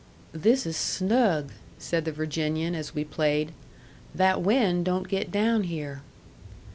[0.31, 3.51] "This is snug," said the Virginian, as we played.
[4.15, 6.01] "That wind don't get down here."